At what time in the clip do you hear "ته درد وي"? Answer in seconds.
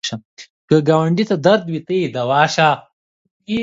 1.29-1.81